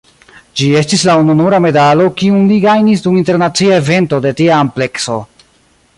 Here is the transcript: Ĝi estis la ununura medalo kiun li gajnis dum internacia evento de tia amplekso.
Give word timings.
Ĝi 0.59 0.69
estis 0.79 1.03
la 1.09 1.17
ununura 1.23 1.59
medalo 1.65 2.07
kiun 2.21 2.49
li 2.53 2.59
gajnis 2.65 3.05
dum 3.05 3.21
internacia 3.21 3.79
evento 3.85 4.21
de 4.25 4.33
tia 4.41 4.57
amplekso. 4.65 5.21